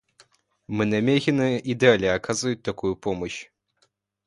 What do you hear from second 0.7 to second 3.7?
намерены и далее оказывать такую помощь.